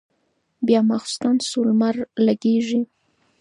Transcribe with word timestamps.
بيا 0.65 0.79
ماخستن 0.89 1.35
شو 1.49 1.61
لمر 1.67 1.95
لګېږي 2.25 2.81